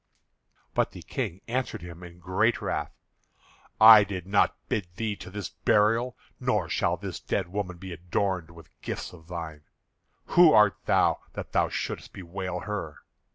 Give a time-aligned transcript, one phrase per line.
[0.73, 2.91] But the King answered him in great wrath:
[3.79, 8.49] "I did not bid thee to this burial, nor shall this dead woman be adorned
[8.49, 9.61] with gifts of thine.
[10.29, 13.03] Who art thou that thou shouldest bewail her?